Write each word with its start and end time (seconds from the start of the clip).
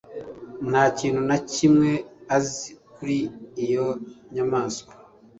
Nta 0.69 0.83
kintu 0.97 1.21
na 1.29 1.37
kimwe 1.51 1.91
azi 2.35 2.69
kuri 2.93 3.17
iyo 3.65 3.87
nyamaswa 4.33 4.91